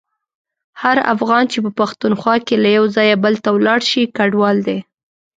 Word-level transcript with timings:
هر 0.81 0.97
افغان 1.13 1.43
چي 1.51 1.57
په 1.65 1.71
پښتونخوا 1.79 2.35
کي 2.45 2.55
له 2.63 2.69
یو 2.77 2.85
ځایه 2.95 3.15
بل 3.23 3.33
ته 3.43 3.49
ولاړشي 3.55 4.03
کډوال 4.17 4.57
دی. 4.67 4.79